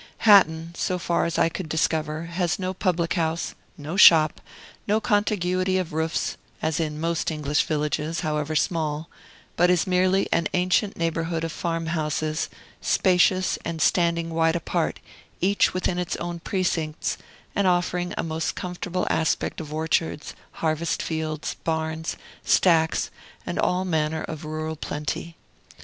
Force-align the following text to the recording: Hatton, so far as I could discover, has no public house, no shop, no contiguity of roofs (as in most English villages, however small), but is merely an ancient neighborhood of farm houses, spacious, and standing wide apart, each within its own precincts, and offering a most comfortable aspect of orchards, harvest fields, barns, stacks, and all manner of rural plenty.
Hatton, 0.25 0.71
so 0.75 0.97
far 0.97 1.25
as 1.25 1.37
I 1.37 1.47
could 1.47 1.69
discover, 1.69 2.23
has 2.25 2.57
no 2.57 2.73
public 2.73 3.13
house, 3.13 3.53
no 3.77 3.97
shop, 3.97 4.41
no 4.87 4.99
contiguity 4.99 5.77
of 5.77 5.93
roofs 5.93 6.37
(as 6.59 6.79
in 6.79 6.99
most 6.99 7.29
English 7.29 7.61
villages, 7.65 8.21
however 8.21 8.55
small), 8.55 9.11
but 9.55 9.69
is 9.69 9.85
merely 9.85 10.27
an 10.33 10.47
ancient 10.55 10.97
neighborhood 10.97 11.43
of 11.43 11.51
farm 11.51 11.85
houses, 11.85 12.49
spacious, 12.81 13.59
and 13.63 13.79
standing 13.79 14.31
wide 14.31 14.55
apart, 14.55 14.99
each 15.39 15.71
within 15.71 15.99
its 15.99 16.15
own 16.15 16.39
precincts, 16.39 17.19
and 17.55 17.67
offering 17.67 18.11
a 18.17 18.23
most 18.23 18.55
comfortable 18.55 19.05
aspect 19.11 19.61
of 19.61 19.71
orchards, 19.71 20.33
harvest 20.63 21.03
fields, 21.03 21.57
barns, 21.63 22.17
stacks, 22.43 23.11
and 23.45 23.59
all 23.59 23.85
manner 23.85 24.23
of 24.23 24.45
rural 24.45 24.75
plenty. 24.75 25.35